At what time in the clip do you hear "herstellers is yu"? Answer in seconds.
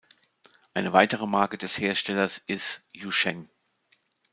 1.77-3.11